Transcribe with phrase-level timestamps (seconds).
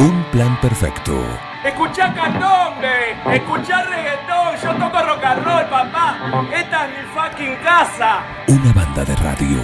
[0.00, 1.12] Un plan perfecto.
[1.62, 6.48] Escuchá candombe, escuchá reggaetón, yo toco rock and roll, papá.
[6.56, 8.22] Esta es mi fucking casa.
[8.48, 9.58] Una banda de radio.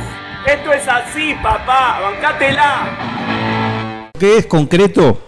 [0.46, 4.10] Esto es así, papá, bancátela.
[4.12, 5.22] Lo que es concreto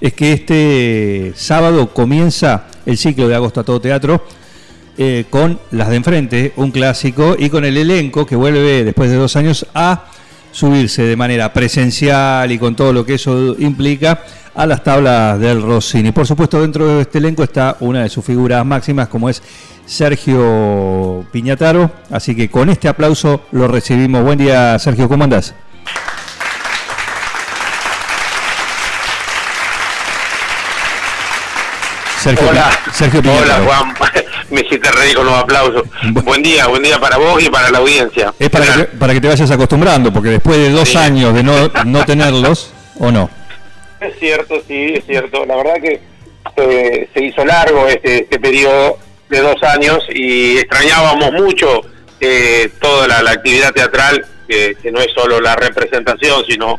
[0.00, 4.24] es que este sábado comienza el ciclo de Agosto a Todo Teatro
[4.96, 9.16] eh, con Las de Enfrente, un clásico, y con el elenco que vuelve después de
[9.16, 10.04] dos años a
[10.52, 14.22] subirse de manera presencial y con todo lo que eso implica
[14.54, 16.12] a las tablas del Rossini.
[16.12, 19.42] Por supuesto, dentro de este elenco está una de sus figuras máximas, como es
[19.84, 21.90] Sergio Piñataro.
[22.10, 24.22] Así que con este aplauso lo recibimos.
[24.22, 25.54] Buen día, Sergio, ¿cómo andás?
[32.20, 33.94] Sergio, Hola, Sergio Hola Juan,
[34.50, 35.82] me hiciste reír con los aplausos.
[36.24, 38.32] buen día, buen día para vos y para la audiencia.
[38.38, 41.70] Es para, que, para que te vayas acostumbrando, porque después de dos años de no,
[41.84, 43.28] no tenerlos, ¿o no?
[44.04, 45.46] Es cierto, sí, es cierto.
[45.46, 46.00] La verdad que
[46.56, 48.98] eh, se hizo largo este, este periodo
[49.30, 51.80] de dos años y extrañábamos mucho
[52.20, 56.78] eh, toda la, actividad teatral, que, no es solo la representación, sino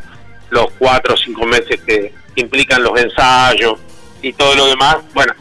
[0.50, 3.80] los cuatro o cinco meses que implican los ensayos
[4.22, 4.98] y todo lo demás.
[5.12, 5.34] Bueno,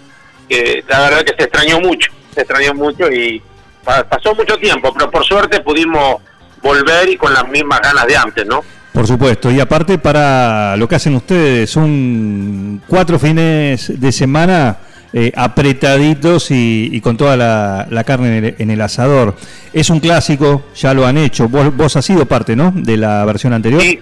[0.87, 3.43] la verdad que se extrañó mucho, se extrañó mucho y
[3.83, 6.21] pasó mucho tiempo, pero por suerte pudimos
[6.63, 8.63] volver y con las mismas ganas de antes, ¿no?
[8.95, 14.77] Por supuesto, y aparte para lo que hacen ustedes, son cuatro fines de semana
[15.11, 19.35] eh, apretaditos y, con toda la, carne en el, asador.
[19.73, 23.25] Es un clásico, ya lo han hecho, vos, vos has sido parte, ¿no?, de la
[23.25, 23.81] versión anterior.
[23.81, 23.99] Sí,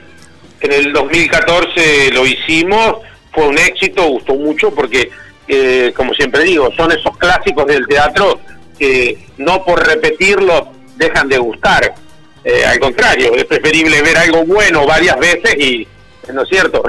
[0.62, 2.98] en el 2014 lo hicimos,
[3.32, 5.10] fue un éxito, gustó mucho porque,
[5.48, 8.40] eh, como siempre digo, son esos clásicos del teatro
[8.78, 10.66] que no por repetirlos
[10.98, 11.96] dejan de gustar
[12.44, 15.88] eh, al contrario, es preferible ver algo bueno varias veces y,
[16.34, 16.84] ¿no es cierto?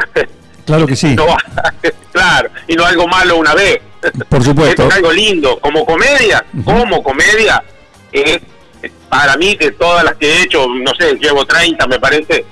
[0.66, 1.14] Claro que sí.
[2.12, 3.80] claro, y no algo malo una vez.
[4.28, 4.86] Por supuesto.
[4.88, 5.58] es algo lindo.
[5.60, 7.62] Como comedia, como comedia,
[8.12, 8.40] es
[9.08, 12.44] para mí que todas las que he hecho, no sé, llevo 30, me parece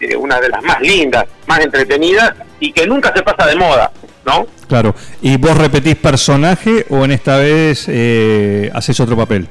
[0.00, 3.90] eh, una de las más lindas, más entretenidas y que nunca se pasa de moda,
[4.24, 4.46] ¿no?
[4.68, 4.94] Claro.
[5.22, 9.48] ¿Y vos repetís personaje o en esta vez eh, haces otro papel?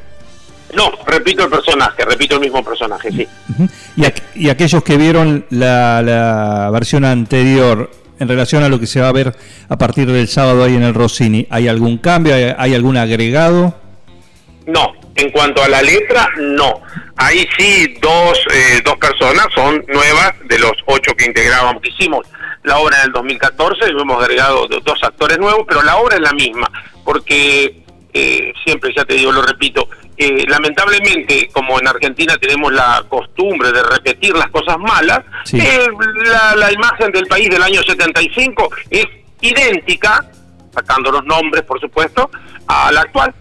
[0.73, 3.27] No, repito el personaje, repito el mismo personaje, sí.
[4.35, 9.11] y, aquellos que vieron la, versión anterior, en relación a lo que se va a
[9.11, 9.35] ver
[9.67, 12.35] a partir del sábado ahí en el Rossini, ¿hay algún cambio?
[12.57, 13.73] ¿Hay, algún agregado?
[14.67, 16.81] No, en cuanto a la letra, no.
[17.15, 22.27] Ahí sí, dos, eh, dos personas son nuevas de los ocho que integrábamos, que hicimos
[22.63, 26.21] la obra en el 2014 y hemos agregado dos actores nuevos, pero la obra es
[26.21, 26.69] la misma,
[27.03, 29.87] porque eh, siempre, ya te digo, lo repito,
[30.21, 35.21] eh, lamentablemente, como en Argentina tenemos la costumbre de repetir las cosas malas,
[35.53, 35.87] eh,
[36.57, 39.05] la, imagen del país del año 75 es
[39.39, 40.29] idéntica,
[40.73, 42.29] sacando los nombres, por supuesto,
[42.67, 43.33] a la actual.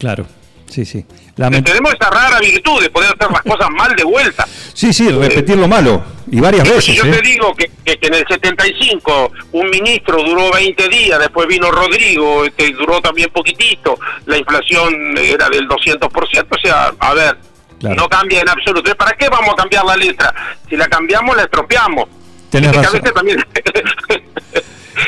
[0.00, 0.26] Claro,
[0.68, 1.06] sí, sí.
[1.36, 4.46] Tenemos esa rara virtud de poder hacer las cosas mal de vuelta.
[4.72, 6.94] Sí, sí, repetir lo malo, y varias veces.
[6.94, 12.44] Yo te digo que, en el 75 un ministro duró 20 días, después vino Rodrigo,
[12.56, 17.36] que duró también poquitito, la inflación era del 200%, o sea, a ver,
[17.80, 18.94] no cambia en absoluto.
[18.96, 20.34] ¿Para qué vamos a cambiar la letra?
[20.68, 22.08] Si la cambiamos, la estropeamos.
[22.50, 23.00] Tenés razón.
[23.14, 23.44] también...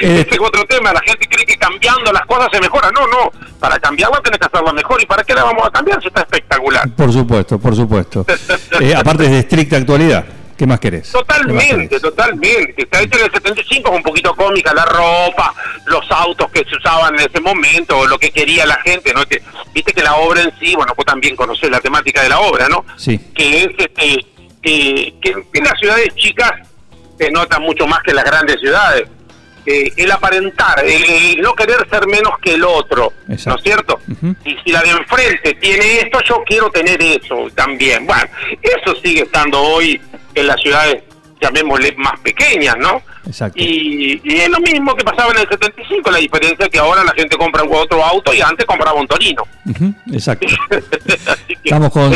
[0.08, 2.90] Eh, este es otro tema, la gente cree que cambiando las cosas se mejora.
[2.90, 3.30] No, no,
[3.60, 5.02] para cambiarla tenés que hacerlo mejor.
[5.02, 6.88] ¿Y para qué la vamos a cambiar si está espectacular?
[6.96, 8.24] Por supuesto, por supuesto.
[8.80, 10.24] Eh, aparte es de estricta actualidad.
[10.56, 11.10] ¿Qué más querés?
[11.10, 12.82] Totalmente, totalmente.
[12.82, 15.52] Está hecho en el 75 es un poquito cómica la ropa,
[15.86, 19.24] los autos que se usaban en ese momento, lo que quería la gente, ¿no?
[19.26, 19.42] Que,
[19.74, 22.68] Viste que la obra en sí, bueno, vos también conocés la temática de la obra,
[22.68, 22.84] ¿no?
[22.96, 23.18] Sí.
[23.34, 24.24] Que es este,
[24.62, 26.52] que, que en las ciudades chicas
[27.18, 29.08] se nota mucho más que en las grandes ciudades
[29.70, 34.00] eh, el aparentar, el, no querer ser menos que el otro, ¿no es cierto?
[34.44, 38.06] Y si la de enfrente tiene esto, yo quiero tener eso también.
[38.06, 38.24] Bueno,
[38.62, 40.00] eso sigue estando hoy
[40.34, 41.02] en las ciudades
[41.40, 43.02] llamémosle más pequeñas, ¿no?
[43.26, 43.60] Exacto.
[43.62, 47.12] Y, es lo mismo que pasaba en el 75, la diferencia es que ahora la
[47.12, 49.46] gente compra otro auto y antes compraba un Torino.
[50.12, 50.46] exacto.
[51.68, 52.14] Estamos con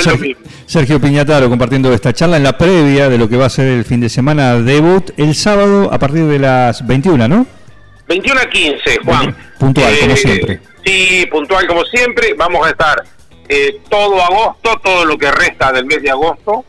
[0.64, 3.84] Sergio, Piñataro compartiendo esta charla en la previa de lo que va a ser el
[3.84, 7.46] fin de semana debut el sábado a partir de las 21, ¿no?
[8.08, 9.36] 21 a 15, Juan.
[9.58, 10.60] Puntual, como eh, siempre.
[10.86, 12.32] Sí, puntual como siempre.
[12.32, 13.04] Vamos a estar
[13.46, 16.64] eh, todo agosto, todo lo que resta del mes de agosto,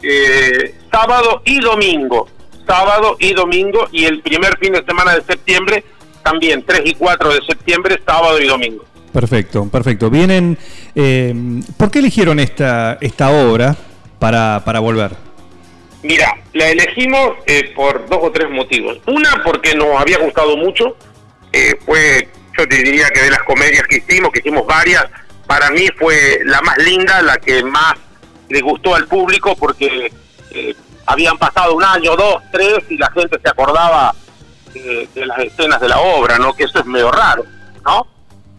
[0.00, 2.28] eh, sábado y domingo.
[2.64, 5.82] Sábado y domingo y el primer fin de semana de septiembre
[6.22, 8.84] también, 3 y 4 de septiembre, sábado y domingo.
[9.12, 10.08] Perfecto, perfecto.
[10.10, 10.56] Vienen,
[10.94, 11.34] eh,
[11.76, 13.76] ¿por qué eligieron esta, esta obra
[14.18, 15.12] para, para volver?
[16.02, 18.98] Mira, la elegimos eh, por dos o tres motivos.
[19.06, 20.96] Una, porque nos había gustado mucho.
[21.52, 25.04] Eh, fue, yo te diría que de las comedias que hicimos, que hicimos varias,
[25.46, 27.94] para mí fue la más linda, la que más
[28.48, 30.12] le gustó al público, porque
[30.52, 30.74] eh,
[31.06, 34.14] habían pasado un año, dos, tres, y la gente se acordaba
[34.74, 36.54] eh, de las escenas de la obra, ¿no?
[36.54, 37.44] Que eso es medio raro,
[37.84, 38.06] ¿no?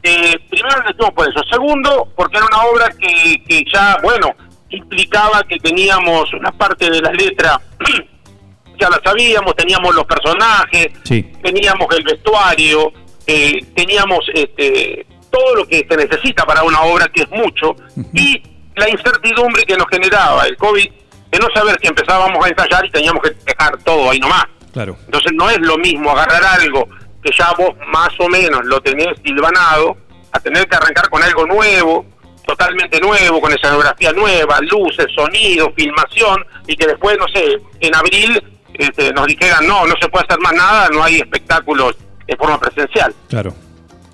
[0.03, 1.41] Eh, primero le decimos por eso.
[1.49, 4.29] Segundo, porque era una obra que, que ya, bueno,
[4.69, 7.59] implicaba que teníamos una parte de la letra,
[8.79, 11.23] ya la sabíamos, teníamos los personajes, Sí.
[11.43, 12.91] teníamos el vestuario,
[13.27, 17.75] eh, teníamos este, todo lo que se necesita para una obra, que es mucho,
[18.13, 18.41] y
[18.75, 20.89] la incertidumbre que nos generaba el COVID,
[21.31, 24.45] de no saber si empezábamos a ensayar y teníamos que dejar todo ahí nomás.
[24.73, 24.97] Claro.
[25.05, 26.87] Entonces no es lo mismo agarrar algo
[27.23, 29.97] que ya vos más o menos lo tenés silvanado,
[30.31, 32.05] a tener que arrancar con algo nuevo,
[32.45, 38.41] totalmente nuevo, con escenografía nueva, luces, sonido, filmación, y que después, no sé, en abril
[38.73, 41.95] este, nos dijeran, no, no se puede hacer más nada, no hay espectáculos
[42.25, 43.13] de forma presencial.
[43.29, 43.53] Claro.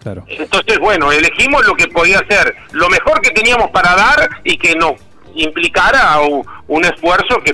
[0.02, 0.24] Claro.
[0.28, 4.74] Entonces, bueno, elegimos lo que podía ser lo mejor que teníamos para dar y que
[4.76, 4.96] no
[5.36, 6.20] implicara
[6.68, 7.54] un esfuerzo que,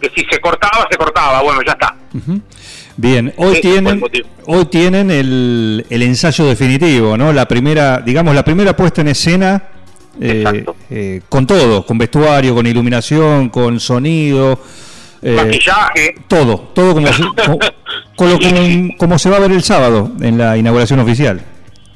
[0.00, 1.42] que si se cortaba, se cortaba.
[1.42, 1.94] Bueno, ya está.
[2.12, 2.40] Ujú.
[3.02, 4.02] Bien, hoy tienen,
[4.44, 7.32] hoy tienen el, el ensayo definitivo, ¿no?
[7.32, 9.62] La primera, digamos, la primera puesta en escena
[10.20, 14.60] eh, eh, con todo, con vestuario, con iluminación, con sonido,
[15.22, 16.14] eh, Maquillaje.
[16.28, 17.58] todo, todo como, se, co-
[18.16, 21.40] con lo que- como se va a ver el sábado en la inauguración oficial.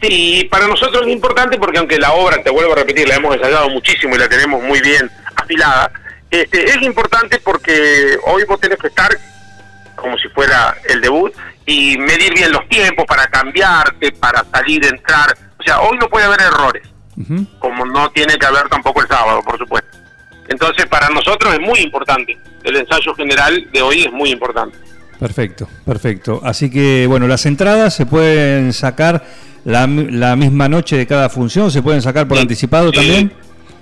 [0.01, 3.35] Sí, para nosotros es importante porque aunque la obra, te vuelvo a repetir, la hemos
[3.37, 5.91] ensayado muchísimo y la tenemos muy bien afilada,
[6.31, 9.11] este, es importante porque hoy vos tenés que estar
[10.05, 11.33] como si fuera el debut
[11.65, 15.35] y medir bien los tiempos para cambiarte, para salir, entrar.
[15.59, 16.83] O sea, hoy no puede haber errores,
[17.59, 19.97] como no tiene que haber tampoco el sábado, por supuesto.
[20.49, 22.37] Entonces, para nosotros es muy importante.
[22.63, 24.77] El ensayo general de hoy es muy importante.
[25.19, 26.41] Perfecto, perfecto.
[26.45, 29.25] Así que, bueno, las entradas se pueden sacar
[29.65, 32.97] la, la misma noche de cada función, se pueden sacar por Sí, anticipado sí.
[32.97, 33.33] también.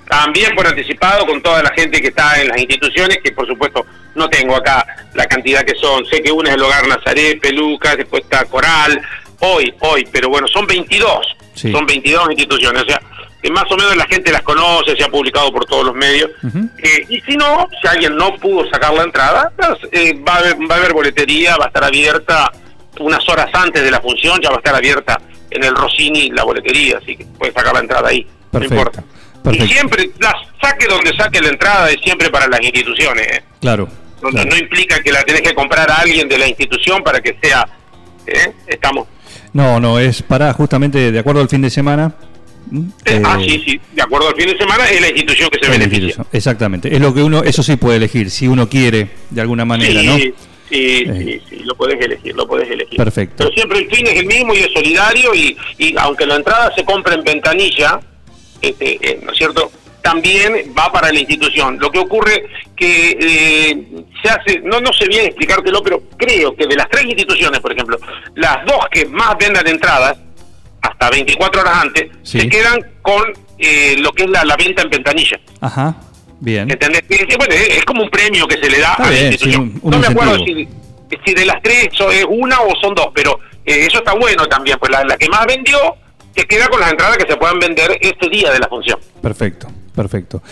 [0.09, 3.87] También por anticipado con toda la gente que está en las instituciones, que por supuesto
[4.15, 4.85] no tengo acá
[5.15, 6.05] la cantidad que son.
[6.07, 9.01] Sé que una es el Hogar Nazaret, Pelucas, después está Coral,
[9.41, 11.37] hoy, hoy, pero bueno, son 22.
[11.55, 11.71] Sí.
[11.71, 13.01] Son 22 instituciones, o sea,
[13.43, 16.31] que más o menos la gente las conoce, se ha publicado por todos los medios.
[16.79, 20.39] Eh, y si no, si alguien no pudo sacar la entrada, pues, eh, va, a
[20.39, 22.51] haber, va a haber boletería, va a estar abierta
[23.01, 25.21] unas horas antes de la función, ya va a estar abierta
[25.51, 29.05] en el Rossini la boletería, así que puede sacar la entrada ahí, Perfecto, no importa.
[29.43, 29.65] Perfecto.
[29.67, 33.43] Y siempre, la saque donde saque la entrada es siempre para las instituciones, ¿eh?
[33.61, 33.89] Claro.
[34.23, 34.51] no, claro.
[34.51, 37.67] no implica que la tenés que comprar a alguien de la institución para que sea,
[38.27, 38.53] ¿eh?
[38.67, 39.07] estamos...
[39.53, 42.15] No, no, es para justamente de acuerdo al fin de semana.
[42.73, 45.59] eh, Eh, ah, sí, sí, de acuerdo al fin de semana es la institución que
[45.65, 46.25] se beneficia.
[46.33, 46.95] Exactamente.
[46.95, 50.07] Es lo que uno, eso sí puede elegir, si uno quiere, de alguna manera, sí,
[50.07, 50.17] ¿no?
[50.17, 50.35] Sí,
[50.71, 51.43] sí, Eh.
[51.51, 52.97] sí, lo podés elegir, lo podés elegir.
[52.97, 53.35] Perfecto.
[53.45, 56.73] Pero siempre el fin es el mismo y es solidario y, y aunque la entrada
[56.75, 58.01] se compre en ventanilla,
[58.63, 59.71] este, eh, ¿no es cierto?
[60.03, 61.79] También va para la institución.
[61.81, 62.45] Lo que ocurre
[62.77, 63.87] que eh,
[64.23, 67.73] se hace, no, no sé bien explicártelo, pero creo que de las tres instituciones, por
[67.73, 67.99] ejemplo,
[68.35, 70.19] las dos que más vendan entradas,
[70.81, 72.41] hasta 24 horas antes, Sí.
[72.41, 73.23] se quedan con
[73.59, 75.39] eh, lo que es la, la venta en ventanilla.
[75.61, 75.95] Ajá.
[76.41, 76.69] Bien.
[76.69, 77.05] ¿Entendés?
[77.39, 79.71] Bueno, es es como un premio que se le da Está a la institución.
[79.75, 80.69] sí, un- un no me acuerdo si,
[81.25, 84.45] si de las tres so- es una o son dos, pero eh, eso está bueno
[84.49, 85.79] también, pues la, la que más vendió
[86.35, 88.99] se queda con las entradas que se puedan vender ese día de la función.
[89.21, 90.43] Perfecto, perfecto.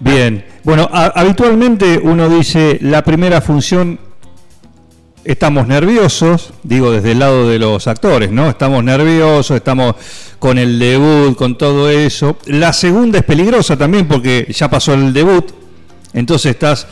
[0.00, 3.98] Bien, bueno, habitualmente uno dice la primera función
[5.24, 8.48] estamos nerviosos, digo desde el lado de los actores, ¿no?
[8.48, 9.94] Estamos nerviosos, estamos
[10.38, 12.38] con el debut, con todo eso.
[12.46, 15.50] La segunda es peligrosa también porque ya pasó el debut,
[16.14, 16.86] entonces estás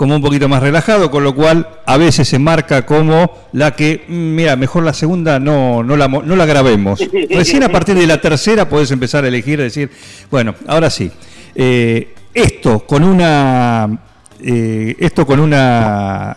[0.00, 4.06] como un poquito más relajado, con lo cual a veces se marca como la que,
[4.08, 7.00] mm, mira, mejor la segunda no, no, la, no la grabemos.
[7.30, 9.90] Recién a partir de la tercera puedes empezar a elegir, decir,
[10.30, 11.10] bueno, ahora sí.
[11.54, 14.00] Eh, esto con una
[14.42, 16.34] eh, esto con una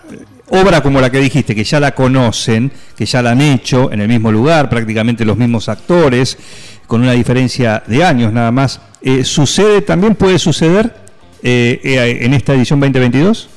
[0.50, 4.01] obra como la que dijiste, que ya la conocen, que ya la han hecho en
[4.01, 6.38] el mismo lugar, prácticamente los mismos actores,
[6.86, 10.93] con una diferencia de años nada más, eh, ¿sucede, también puede suceder
[11.43, 13.50] eh, eh, en esta edición 2022?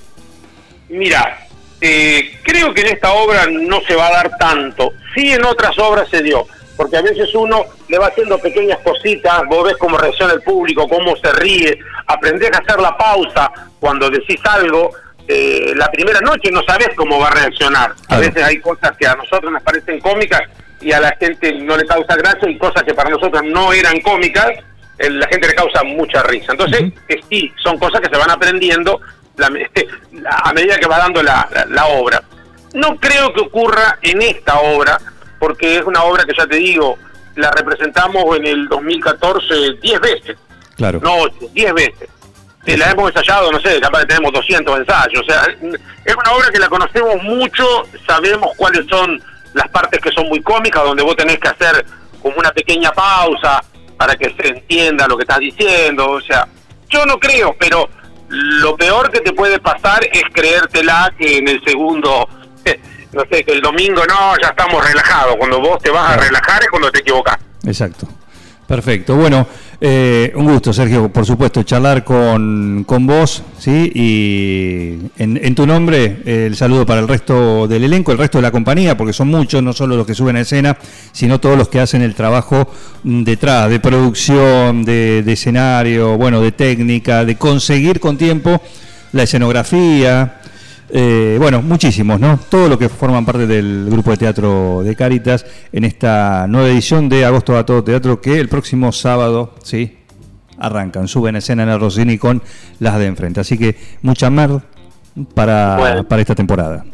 [0.89, 1.47] Mira,
[1.81, 4.93] eh, creo que en esta obra no se va a dar tanto.
[5.15, 9.43] Sí en otras obras se dio, porque a veces uno le va haciendo pequeñas cositas,
[9.49, 13.51] vos ves cómo reacciona el público, cómo se ríe, aprendés a hacer la pausa
[13.81, 14.91] cuando decís algo.
[15.29, 17.93] eh, la primera noche no sabes cómo va a reaccionar.
[18.09, 20.43] A veces hay cosas que a nosotros nos parecen cómicas
[20.81, 24.01] y a la gente no le causa gracia y cosas que para nosotros no eran
[24.03, 24.53] cómicas,
[24.99, 26.53] la gente le causa mucha risa.
[26.53, 29.01] Entonces, eh, sí, son cosas que se van aprendiendo
[29.37, 29.49] la-
[30.45, 32.23] a medida que va dando la, la- la obra.
[32.75, 34.99] No creo que ocurra en esta obra,
[35.39, 36.99] porque es una obra que ya te digo,
[37.37, 40.37] la representamos en el 2014 10 veces,
[40.77, 41.01] Claro.
[41.03, 42.09] no 8, 10 veces.
[42.67, 45.23] La hemos ensayado, no sé, capaz que tenemos 200 ensayos.
[45.23, 45.43] O sea,
[46.05, 47.65] es una obra que la conocemos mucho,
[48.09, 49.23] sabemos cuáles son
[49.55, 51.87] las partes que son muy cómicas, donde vos tenés que hacer
[52.21, 53.63] como una pequeña pausa
[53.97, 56.11] para que se entienda lo que estás diciendo.
[56.11, 56.49] O sea,
[56.89, 57.89] yo no creo, pero
[58.29, 62.29] lo peor que te puede pasar es creértela que en el segundo,
[63.13, 65.37] no sé, que el domingo no, ya estamos relajados.
[65.37, 67.39] Cuando vos te vas a relajar es cuando te equivocás.
[67.65, 68.07] Exacto.
[68.67, 69.15] Perfecto.
[69.15, 69.47] Bueno,
[69.81, 73.93] eh, un gusto, Sergio, por supuesto, charlar con, con vos, ¿sí?
[73.95, 78.51] Y en, tu nombre, el saludo para el resto del elenco, el resto de la
[78.51, 80.79] compañía, porque son muchos, no solo los que suben a escena,
[81.13, 82.71] sino todos los que hacen el trabajo
[83.05, 88.61] mm, detrás, de producción, de escenario, bueno, de técnica, de conseguir con tiempo
[89.13, 90.36] la escenografía,
[90.91, 92.39] eh, bueno, muchísimos, ¿no?
[92.49, 97.09] Todos los que forman parte del grupo de teatro de Cáritas en esta nueva edición
[97.09, 99.99] de Agosto a Todo Teatro que el próximo sábado, sí,
[100.59, 102.43] arrancan, suben a escena en el Rossini con
[102.79, 103.41] las de enfrente.
[103.41, 104.51] Así que mucha mer
[105.35, 106.05] para, Bueno.
[106.05, 106.85] para esta temporada.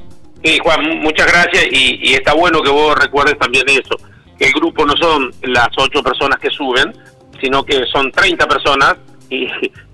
[0.44, 3.96] Sí, Juan, mu- muchas gracias y, y está bueno que vos recuerdes también eso,
[4.38, 6.92] que el grupo no son las ocho personas que suben,
[7.40, 8.96] sino que son 30 personas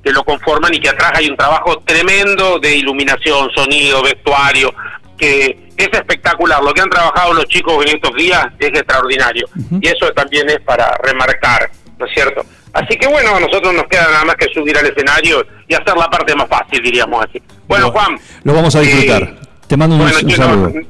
[0.03, 4.75] que lo conforman y que atrás hay un trabajo tremendo de iluminación, sonido, vestuario,
[5.17, 6.63] que es espectacular.
[6.63, 9.49] Lo que han trabajado los chicos en estos días es extraordinario
[9.81, 12.45] y eso también es para remarcar, ¿no es cierto?
[12.73, 15.97] Así que bueno, a nosotros nos queda nada más que subir al escenario y hacer
[15.97, 17.43] la parte más fácil, diríamos así.
[17.67, 18.19] Bueno, Juan.
[18.45, 19.35] Lo vamos a eh, disfrutar.
[19.67, 20.71] Te mando un, bueno, un saludo.
[20.71, 20.85] nos,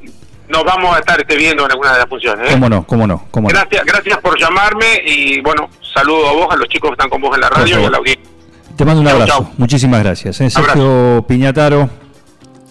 [0.49, 2.49] nos vamos a estar este, viendo en alguna de las funciones.
[2.49, 2.53] ¿eh?
[2.53, 2.85] ¿Cómo no?
[2.85, 3.27] ¿Cómo no?
[3.31, 3.53] ¿Cómo no?
[3.53, 7.21] Gracias, gracias por llamarme y bueno, saludo a vos, a los chicos que están con
[7.21, 8.38] vos en la radio y a la audiencia.
[8.79, 9.39] Te mando un Chau, abrazo.
[9.39, 9.51] chau.
[9.57, 10.39] Muchísimas gracias.
[10.39, 10.49] ¿eh?
[10.49, 11.89] Sergio Piñataro,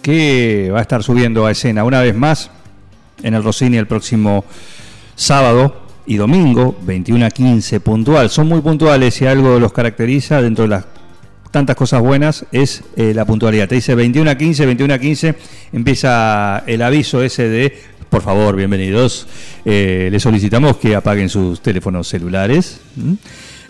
[0.01, 2.49] que va a estar subiendo a escena una vez más
[3.21, 4.43] en el Rossini el próximo
[5.13, 8.31] sábado y domingo, 21 a 15 puntual.
[8.31, 10.85] Son muy puntuales y algo los caracteriza dentro de las
[11.51, 13.67] tantas cosas buenas es eh, la puntualidad.
[13.67, 15.35] Te dice 21 a 15, 21 a 15,
[15.73, 19.27] empieza el aviso ese de, por favor, bienvenidos,
[19.63, 22.81] eh, les solicitamos que apaguen sus teléfonos celulares.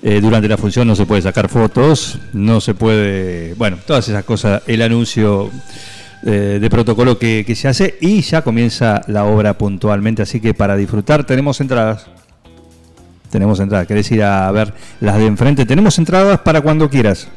[0.01, 4.23] Eh, durante la función no se puede sacar fotos, no se puede, bueno, todas esas
[4.23, 5.51] cosas, el anuncio
[6.25, 10.77] eh, de protocolo que, se hace y ya comienza la obra puntualmente, así que para
[10.77, 12.07] disfrutar tenemos entradas.
[13.29, 17.27] Tenemos entradas, querés ir a ver las de enfrente, tenemos entradas para cuando quieras.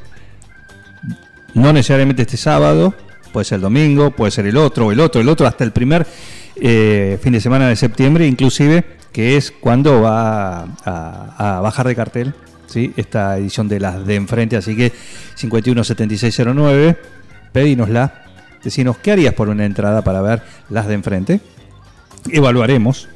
[1.54, 2.95] No necesariamente este sábado,
[3.33, 6.07] puede ser el domingo, puede ser el otro, el otro, el otro, hasta el primer
[6.57, 12.35] eh, fin de semana de septiembre, inclusive, que es cuando va a bajar de cartel
[12.66, 12.92] ¿sí?
[12.97, 14.57] esta edición de las de enfrente.
[14.57, 14.92] Así que
[15.35, 16.99] 517609,
[17.52, 18.25] pedínosla,
[18.62, 21.40] decinos qué harías por una entrada para ver las de enfrente.
[22.31, 23.09] Evaluaremos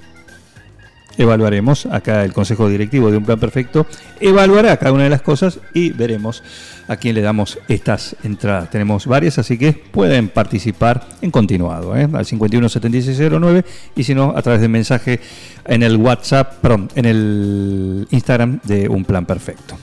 [1.18, 3.87] evaluaremos acá el consejo directivo de un plan perfecto
[4.20, 6.42] evaluará cada una de las cosas y veremos
[6.88, 12.08] a quién le damos estas entradas tenemos varias así que pueden participar en continuado ¿eh?
[12.12, 13.64] al 517609
[13.96, 15.20] y si no a través de mensaje
[15.64, 19.76] en el whatsapp perdón en el instagram de un plan perfecto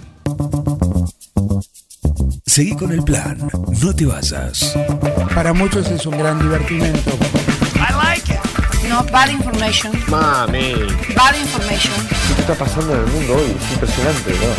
[2.45, 3.37] Seguí con el plan.
[3.81, 4.77] No te vayas.
[5.33, 7.11] Para muchos es un gran divertimento.
[8.93, 9.91] No, bad information.
[10.07, 10.73] Mami,
[11.15, 11.93] Bad information.
[12.35, 13.55] ¿qué está pasando en el mundo hoy?
[13.59, 14.55] Es impresionante, ¿verdad?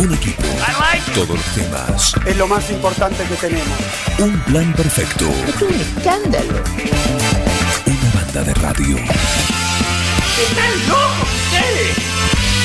[0.00, 0.42] Un equipo.
[1.14, 2.14] Todos los temas.
[2.26, 3.78] Es lo más importante que tenemos.
[4.18, 5.30] Un plan perfecto.
[5.48, 6.62] Es un escándalo.
[7.86, 8.96] Una banda de radio.
[8.98, 12.59] ¡Están locos ustedes!